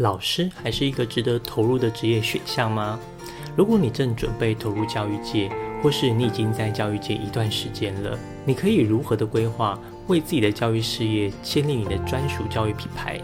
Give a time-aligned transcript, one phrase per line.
[0.00, 2.98] 老师还是一个值得投入的职业选项吗？
[3.54, 13.20] 如果你正准备投入教育界，或是你已经在教育界一段时间了，你可以如何的规划，为自己的教育事业建立你的专属教育品牌？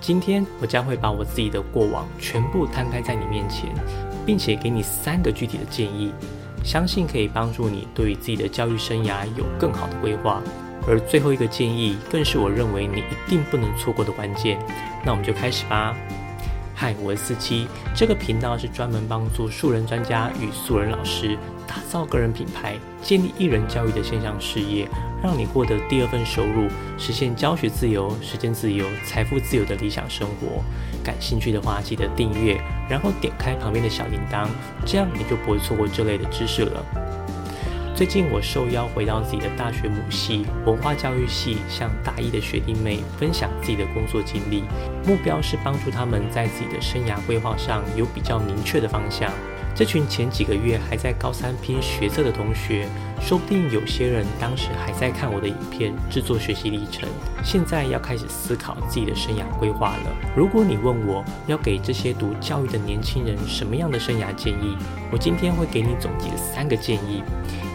[0.00, 3.72] 今天我将会把我自己的过往全部摊开在你面前，
[4.26, 6.10] 并且给你三个具体的建议，
[6.64, 10.42] 相信可以帮助你对于自己的教育生涯有更好的规划。
[10.88, 14.58] 而最后一个建议，更是我认为你一定不能错过的关键。
[15.04, 15.94] 那我们就开始吧。
[16.74, 21.36] 嗨，我是四七，这个频道是专门帮助素人专家与素人老师
[21.66, 24.86] 打造个人品牌、建立艺人教育的线上事业，
[25.22, 26.68] 让你获得第二份收入，
[26.98, 30.62] 实现教学自由、时间自由、财富自由的理想生活。
[31.02, 32.60] 感兴趣的话，记得订阅，
[32.90, 34.46] 然后点开旁边的小铃铛，
[34.84, 36.84] 这样你就不会错过这类的知识了。
[37.96, 44.64] 最近我受邀回到自己的大学母系文化教育系，向大一的学弟妹分享自己的工作经历，
[45.06, 49.32] 目标是帮助他们在自己的生涯规划上有比较明确的方向。
[49.74, 52.86] 这群前几个月还在高三拼学测的同学，
[53.18, 57.08] 说不定有些人当时还在看我的影片制作学习历程，
[57.42, 60.16] 现在要开始思考自己的生涯规划了。
[60.36, 64.76] 如果你问我要给这些读教育的年轻人什么样的生涯建议，
[65.10, 67.22] 我今天会给你总结三个建议：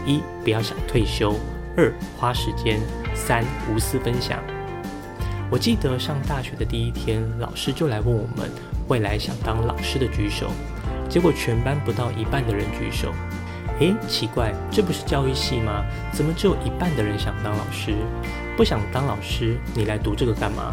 [0.06, 1.34] 一、不要想退休；
[1.76, 2.78] 二、花时间；
[3.14, 4.38] 三、无私分享。
[5.50, 8.50] 我记得上大学的第一天，老师就来问我们
[8.88, 10.50] 未来想当老师的举手。
[11.08, 13.12] 结果全班不到一半的人举手，
[13.80, 15.84] 诶，奇怪，这不是教育系吗？
[16.10, 17.94] 怎么只有一半的人想当老师？
[18.56, 20.72] 不想当老师，你来读这个干嘛？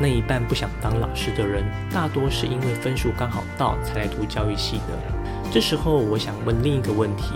[0.00, 5.50] 那一半不想当老师的人，大多是因为分数刚好到才来读教育系的。
[5.52, 7.34] 这时候，我想问另一个问题：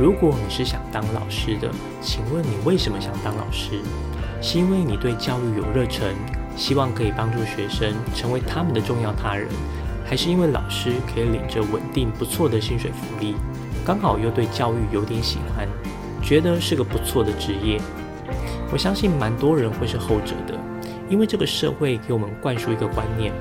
[0.00, 1.70] 如果你是想当老师的，
[2.00, 3.82] 请问你为什么想当老师？
[4.40, 6.14] 是因为你对教育有热忱，
[6.56, 9.46] 希望可以帮助学生成为他们的重要他人？
[10.06, 13.34] 还是因为老师可以领着稳定不错的薪水福利，
[13.84, 15.68] 刚好又对教育有点喜欢，
[16.22, 17.78] 觉得是个不错的职业。
[18.72, 20.58] 我相信蛮多人会是后者的，
[21.10, 23.34] 因为这个社会给我们灌输一个观念：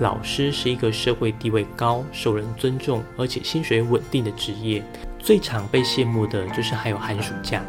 [0.00, 4.82] 老师是一个社会地位高、受人尊重，而且薪水稳定的职业。
[5.26, 7.60] 最常被羡慕的就是还有寒暑假。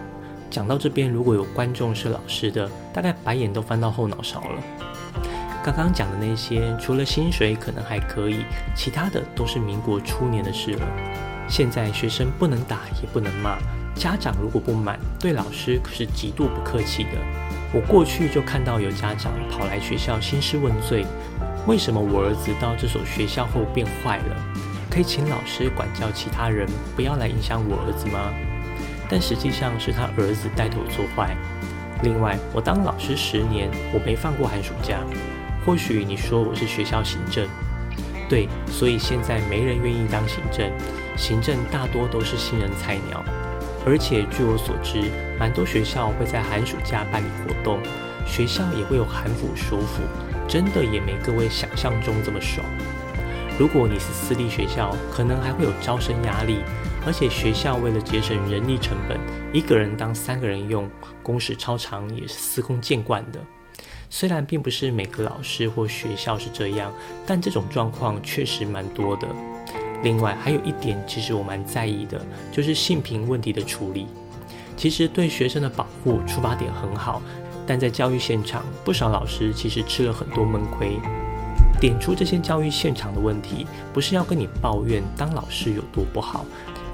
[0.47, 4.61] 讲到这边，如果有观众是老师的，大概白眼都翻到后脑勺了。
[5.63, 8.45] 刚刚讲的那些，除了薪水可能还可以，
[8.75, 10.87] 其他的都是民国初年的事了。
[11.49, 13.57] 现在学生不能打，也不能骂，
[13.95, 17.09] 家长如果不满，对老师可是极度不客气的。
[17.73, 21.07] 我过去就看到有家长跑来学校兴师问罪，
[21.65, 24.35] 为什么我儿子到这所学校后变坏了？
[24.97, 28.33] 可以请老师管教其他人，不要来影响我儿子吗？
[29.07, 31.37] 但实际上是他儿子带头做坏。
[32.01, 34.97] 另外，我当老师十年，我没放过寒暑假。
[35.63, 37.47] 或许你说我是学校行政，
[38.27, 40.67] 对，所以现在没人愿意当行政，
[41.15, 43.23] 行政大多都是新人菜鸟，
[43.85, 47.77] 而且据我所知，蛮多学校会在寒暑假办理活动，
[48.25, 50.01] 学校也会有寒辅暑辅，
[50.47, 52.65] 真的也没各位想象中这么爽。
[53.59, 56.59] 如果你是私立学校，可能还会有招生压力，
[57.07, 59.19] 而且学校为了节省人力成本，
[59.51, 60.87] 一个人当三个人用，
[61.23, 63.39] 工时超长也是司空见惯的。
[64.11, 66.93] 虽然并不是每个老师或学校是这样，
[67.25, 69.27] 但这种状况确实蛮多的。
[70.03, 74.05] 另外还有一点，其实我蛮在意的，就是性平问题的处理。
[74.75, 77.19] 其实对学生的保护出发点很好，
[77.65, 80.99] 但在教育现场，不少老师其实吃了很多闷亏。
[81.79, 86.45] 点出这些教育现场的问题，不是要跟你抱怨当老师有多不好，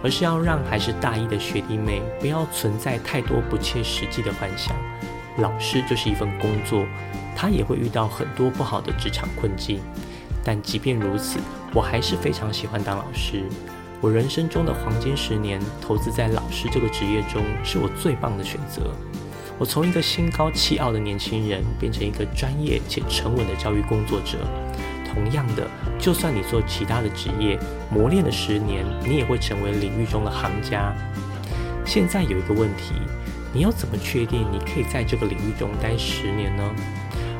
[0.03, 4.75] 而是要让还是大一的学弟妹不要存在太多不切实际的幻想。
[5.37, 6.85] 老师就是一份工作，
[7.35, 9.79] 他也会遇到很多不好的职场困境。
[10.43, 11.39] 但即便如此，
[11.73, 13.43] 我还是非常喜欢当老师。
[14.01, 18.93] 我人生中的黄金十年，投资在老师这个职业中，是我最棒的选择。
[19.59, 24.39] 我从一个心高气傲的年轻人，变成一个专业且沉稳的教育工作者。
[25.13, 25.67] 同样的，
[25.99, 27.59] 就算你做其他的职业，
[27.89, 30.93] 磨练了十年，你也会成为领域中的行家。
[31.85, 32.93] 现在有一个问题。
[33.55, 36.63] 你要怎么确定你可以在这个领域中待十年呢？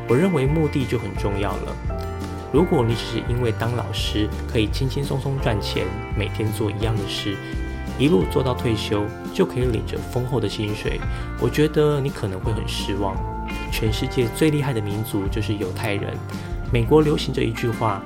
[0.08, 1.76] 我认为目的就很重要了。
[2.52, 7.36] 如果你只是因为当老师可以轻轻松松赚钱，每天做一样的事，
[8.00, 11.00] 一路做到退休，就可以领着丰厚的薪水，
[11.40, 13.16] 我觉得你可能会很失望。
[13.72, 16.14] 全世界最厉害的民族就是犹太人。
[16.72, 18.02] 美国流行着一句话：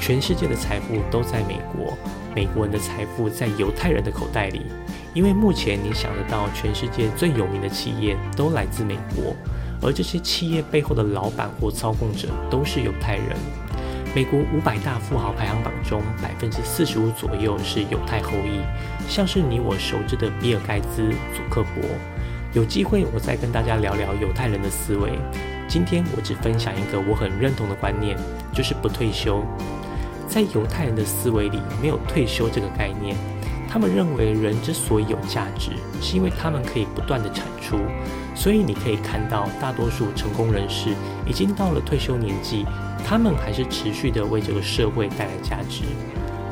[0.00, 1.96] 全世界的财富都在美国，
[2.34, 4.62] 美国人的财富在犹太人的口袋里。
[5.14, 9.34] 因为目前你想得到全世界最有名的企业都来自美国，
[9.82, 13.36] 而这些企业背后的老板或操控者都是犹太人。
[14.14, 18.60] 美国五百大富豪排行榜中，百分之四十五左右是犹太后裔，
[19.08, 21.82] 像是你我熟知的比尔盖茨、祖克伯。
[22.52, 25.18] 有机会我再跟大家聊聊犹太人的思维。
[25.66, 28.14] 今天我只分享一个我很认同的观念，
[28.52, 29.42] 就是不退休。
[30.28, 33.16] 在犹太人的思维里，没有退休这个概念。
[33.72, 37.78] 他们认为人之所以有价值，是因为他们可以不断的产出。
[38.34, 40.90] 所以你可以看到，大多数成功人士
[41.26, 42.66] 已经到了退休年纪。
[43.02, 45.84] 他们还是持续的为这个社会带来价值。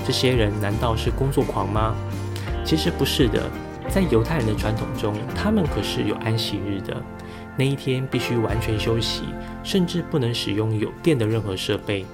[0.02, 1.94] 这些人难道是工作狂吗？
[2.64, 3.50] 其实不是的。
[3.87, 6.96] 在犹太人的传统中，他们可是有安息日的。
[7.55, 9.25] 那一天必须完全休息，
[9.62, 12.06] 甚至不能使用有电的任何设备。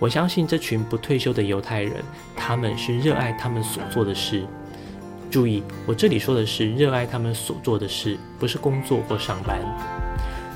[0.00, 2.02] 我相信这群不退休的犹太人，
[2.34, 4.46] 他们是热爱他们所做的事。
[5.30, 9.60] 注意，我这里说的是热爱他们所做的事，不是工作或上班。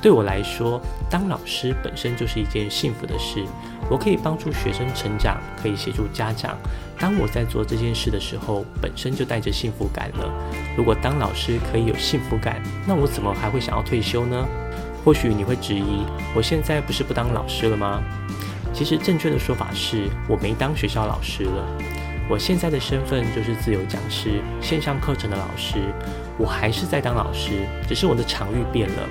[0.01, 0.81] 对我来说，
[1.11, 3.45] 当老师本身就是一件幸福的事。
[3.91, 6.57] 我可以帮助学生成长，可以协助家长。
[6.99, 10.33] 当我在做这件事的时候，本身就带着幸福感了。
[10.75, 14.47] 如果当老师可以有幸福感，那我怎么还会想要退休呢？
[15.05, 16.03] 或许你会质疑，
[16.35, 18.03] 我现在不是不当老师了吗？
[18.75, 21.65] 其实正确的说法是，我没当学校老师了。
[22.29, 25.79] 我现在的身份就是自由讲师、线上课程的老师。
[26.37, 29.09] 我还是在当老师，只是我的场域变了。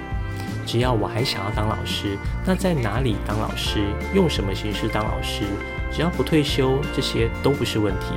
[0.65, 3.79] 只要我还想要当老师，那在哪里当老师，
[4.13, 5.45] 用什么形式当老师，
[5.89, 8.07] 只要不退休，这些都不是问题。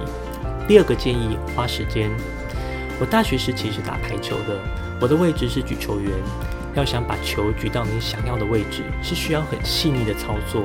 [0.66, 2.10] 第二个建议，花时间。
[2.99, 4.58] 我大学时期是打排球的，
[5.00, 6.10] 我的位置是举球员。
[6.75, 10.64] 要想把球举到你想要的位置，是需要很细腻的操作。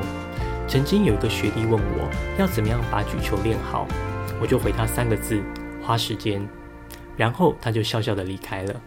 [0.72, 2.10] 曾经有一个学弟问我
[2.40, 3.86] 要怎么样把举球练好，
[4.42, 5.44] 我就回他三个字：
[5.84, 6.48] 花时间。
[7.18, 8.82] 然后他就笑笑的离开了。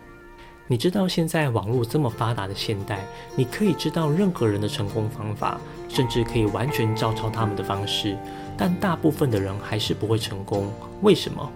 [0.66, 3.04] 你知道现在网络这么发达的现代，
[3.36, 8.16] 你可以知道任何人的成功方法，甚至可以完全照抄他们的方式，
[8.56, 10.72] 但大部分的人还是不会成功。
[11.02, 11.52] 为什么？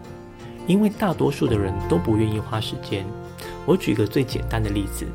[0.67, 3.07] 因为大多数的人都不愿意花时间。
[3.65, 5.07] 我举个最简单的例子，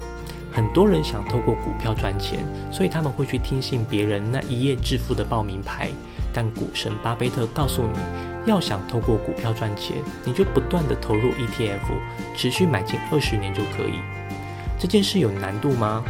[0.53, 5.89] 很多人想透过股票赚钱，所以他们会去听信别人那一夜致富的报名牌。
[6.31, 7.99] 但股神巴菲特告诉你，
[8.45, 11.79] 要想透过股票赚钱，你就不断的投入 ETF，
[12.35, 13.99] 持续买进二十年就可以。
[14.79, 16.03] 这件事有难度吗？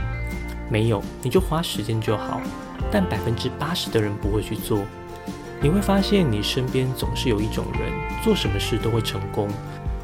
[0.69, 2.41] 没有，你就花时间就好。
[2.91, 4.79] 但百分之八十的人不会去做。
[5.61, 7.91] 你会发现，你身边总是有一种人，
[8.21, 9.47] 做什么事都会成功，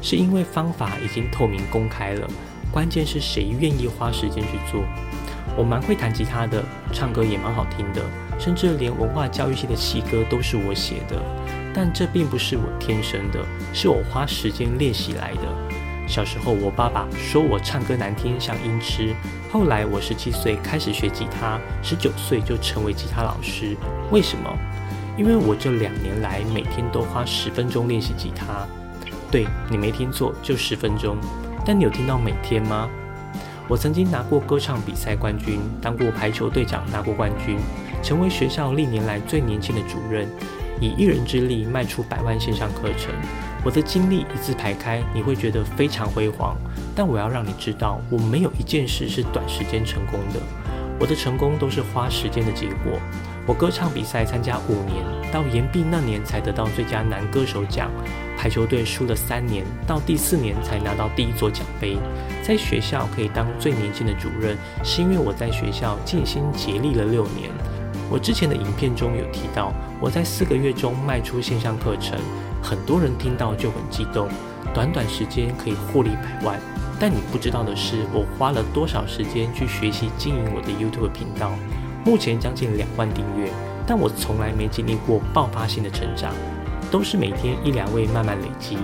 [0.00, 2.28] 是因为方法已经透明公开了。
[2.70, 4.84] 关键是谁愿意花时间去做。
[5.56, 8.02] 我蛮会弹吉他的，唱歌也蛮好听的，
[8.38, 11.20] 甚至连文化教育系的戏歌都是我写的。
[11.74, 15.42] 但这并不是我天生的，是我花时间练习来的。
[16.06, 19.14] 小时候，我爸爸说我唱歌难听，像音痴。
[19.52, 23.76] 后来，我十七岁开始学吉他，十九岁就成为吉他老师。
[24.10, 24.50] 为什么？
[25.16, 28.66] 因为我这两年来每天都花十分钟练习吉他。
[29.30, 31.16] 对你没听错，就十分钟。
[31.72, 32.90] 但你有听到每天吗？
[33.68, 37.58] 我曾经拿过歌唱比赛冠军，当过排球队长，拿过冠军，
[38.02, 40.26] 成为学校历年来最年轻的主任，
[40.80, 43.12] 以一人之力卖出百万线上课程。
[43.64, 46.56] 我的经历一字排开，你会觉得非常辉煌。
[46.92, 50.40] 但我要让你知道，我没有一件事是短时间成功的，
[50.98, 52.98] 我的成功都是花时间的结果。
[53.46, 57.88] 我歌唱比赛参加五年，到延毕那年才得到最佳男歌手奖。
[58.40, 61.98] 排球队输了三年，到第四年才拿到第一座奖杯。
[62.42, 67.50] 在学校可以当最年轻的主任，是因为我在学校尽心竭力了六年。
[68.10, 72.18] 我之前的影片中有提到，我在四个月中卖出线上课程，
[72.62, 74.26] 很多人听到就很激动，
[74.72, 76.58] 短短时间可以获利百万。
[76.98, 81.52] 但你不知道的是，我花了多少时间去学习经营我的 YouTube 频道。
[82.06, 83.50] 目前将近两万订阅，
[83.86, 86.32] 但我从来没经历过爆发性的成长，
[86.90, 88.76] 都是每天一两位慢慢累积。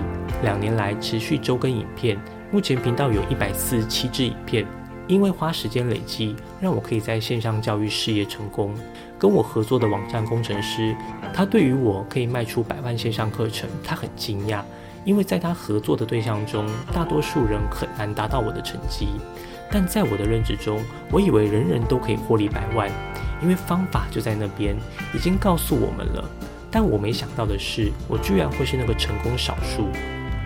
[0.43, 2.17] 两年来持续周更影片，
[2.51, 4.65] 目前频道有一百四十七支影片。
[5.07, 8.75] 因为花时间累积，让我可以在线上教育事业成功。
[9.17, 10.93] 跟我合作的网站工程师，
[11.33, 14.61] 他对于我可以卖出百万线上课程，他很惊讶，
[15.05, 19.07] 因为在他合作的对象中，大多数人很难达到我的成绩。
[19.71, 22.91] 但在我的认知中，我以为人人都可以获利百万，
[23.41, 24.75] 因为方法就在那边，
[25.15, 26.29] 已经告诉我们了。
[26.79, 29.87] 但我没想到的是，我居然会是那个成功少数。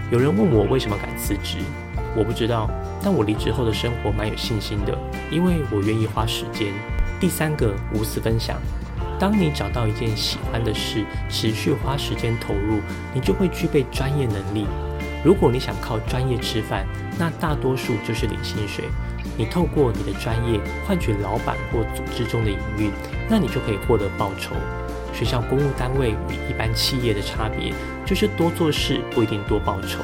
[0.10, 1.58] 有人问我为什么敢辞职，
[2.16, 2.70] 我不知道。
[3.04, 4.98] 但我离职后的生活蛮有信心的，
[5.30, 6.72] 因为我愿意花时间。
[7.20, 8.56] 第三个无私分享，
[9.20, 12.80] 当你找到一件喜欢的事，持续花时间投入，
[13.14, 14.66] 你就会具备专业能力。
[15.26, 16.88] 如果你想靠专业吃饭，
[17.20, 18.86] 那大多数就是领薪水。
[19.38, 22.90] 你透过你的专业换取老板或组织中的营运，
[23.28, 24.56] 那你就可以获得报酬。
[25.13, 27.74] 学校公务单位与一般企业的差别，
[28.06, 30.00] 就是多做事不一定多报酬。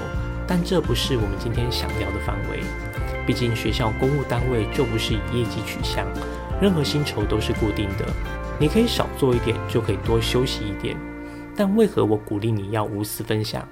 [0.48, 2.60] 但这不是我们今天想聊的范围。
[3.26, 6.08] 毕竟学校公务单位就不是以业绩取向，
[6.62, 8.06] 任何薪酬都是固定的。
[8.60, 10.96] 你可以少做一点，就可以多休息一点。
[11.56, 13.68] 但为何我鼓励你要无私分享？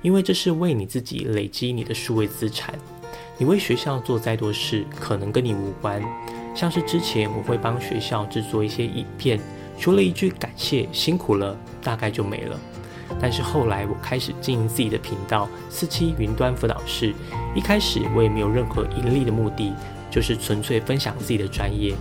[0.00, 2.74] 因为这是为你自己累积你的数位资产。
[3.36, 6.02] 你为学校做再多事，可能跟你无关。
[6.54, 9.40] 像是之前我会帮学校制作一些影片，
[9.78, 12.58] 除了一句感谢辛苦了，大概就没了。
[13.20, 17.14] 但是后来我开始经营自己的频道四七云端辅导室，
[17.54, 19.72] 一开始我也没有任何盈利的目的，
[20.10, 21.94] 就是纯粹分享自己的专业。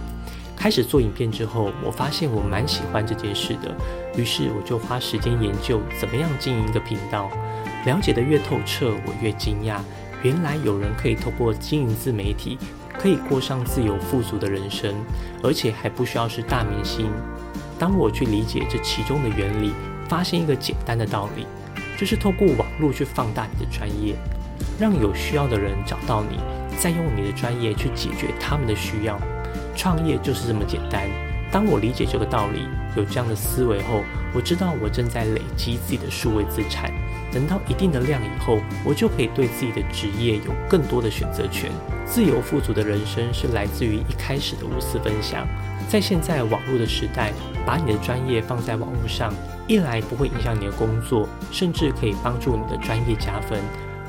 [0.56, 3.76] 开始做影片之后，我发现我蛮喜欢这件事的，
[4.16, 7.30] 于是我就花时间研究怎么样经营一个频道。
[7.86, 9.80] 了解的越透彻，我越惊讶，
[10.24, 12.58] 原来有人可以透过经营自媒体。
[12.96, 14.94] 可以过上自由富足的人生，
[15.42, 17.12] 而且还不需要是大明星。
[17.84, 19.74] 当我去理解这其中的原理，
[20.08, 21.46] 发现一个简单的道理，
[21.98, 24.16] 就是透过网络去放大你的专业，
[24.80, 26.40] 让有需要的人找到你，
[26.80, 29.20] 再用你的专业去解决他们的需要。
[29.76, 31.10] 创业就是这么简单。
[31.52, 34.02] 当我理解这个道理，有这样的思维后，
[34.34, 36.90] 我知道我正在累积自己的数位资产。
[37.34, 41.70] 等到一定的量以后，我就可以对自己的职业有更多的选择权。
[42.06, 45.46] 自由富足的人生是来自于一开始的无私分享。
[45.90, 47.34] 在现在网络的时代，
[47.66, 49.34] 把你的专业放在网络上，
[49.68, 53.60] 一来不会影响你的工作，甚至可以帮助你的专业加分。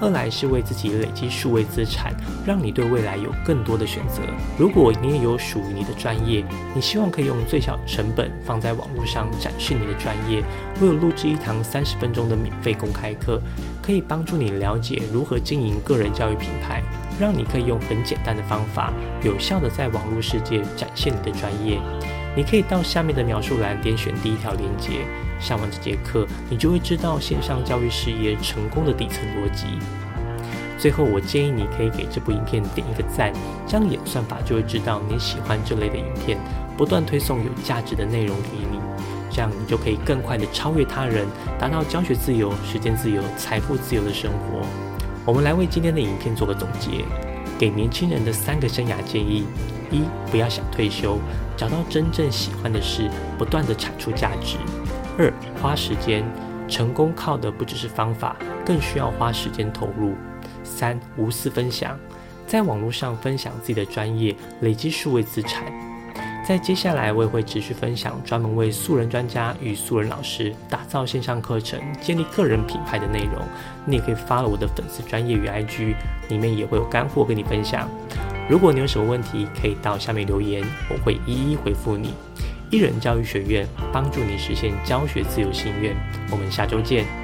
[0.00, 2.12] 二来是为自己累积数位资产，
[2.44, 4.20] 让你对未来有更多的选择。
[4.58, 6.44] 如果你也有属于你的专业，
[6.74, 10.42] 你希望可以用最小成本放在网络上展示你的专业，
[10.80, 13.40] 我有录制一堂三十分钟的免费公开课，
[13.80, 16.82] 可以帮助你了解如何经营个人教育品牌，
[17.18, 18.92] 让你可以用很简单的方法，
[19.22, 21.80] 有效的在网络世界展现你的专业。
[22.36, 25.06] 你可以到下面的描述栏点选第一条链接。
[25.40, 29.66] 上完这节课，你就会知道线上教育事业成功的底层逻辑。
[30.78, 33.32] 最后，我建议你可以给这部影片点一个赞，
[33.66, 36.38] 这样演算法就会知道你喜欢这类的影片，
[36.76, 38.78] 不断推送有价值的内容给你，
[39.30, 41.26] 这样你就可以更快的超越他人，
[41.58, 44.66] 达到教学自由、时间自由、财富自由的生活。
[45.24, 47.04] 我们来为今天的影片做个总结，
[47.58, 49.46] 给年轻人的三个生涯建议：
[49.90, 51.18] 一、不要想退休，
[51.56, 53.08] 找到真正喜欢的事，
[53.38, 54.56] 不断的产出价值。
[55.16, 55.32] 二
[55.62, 56.24] 花时间，
[56.68, 60.14] 成功靠的不只是方法，更需要花时间投入。
[60.64, 61.98] 三无私分享，
[62.46, 65.83] 在网络上分享自己的专业，累积数位资产。
[66.46, 73.42] 在接下来，我也会持续分享专门为素人专家与素人老师打造线上课程、建立个人品牌的内容。
[73.86, 75.94] 你也可以发了我的粉丝专业与 IG，
[76.28, 77.88] 里面也会有干货跟你分享。
[78.46, 82.12] 如果你有什么问题，可以到下面留言，我会一一回复你。
[82.70, 85.96] 一人教育学院帮助你实现教学自由心愿。
[86.30, 87.23] 我们下周见。